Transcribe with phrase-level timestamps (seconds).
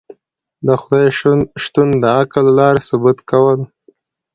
[0.65, 1.07] د خدای
[1.63, 3.59] شتون د عقل له لاری ثبوت کول